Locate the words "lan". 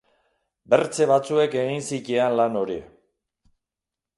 2.41-2.59